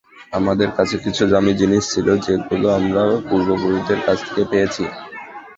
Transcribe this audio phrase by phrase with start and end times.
[0.33, 4.83] আমাদের কাছে কিছু দামি জিনিস ছিল, যেগুলো আমরা পূর্বপুরুষদের কাছ থেকে পেয়েছি।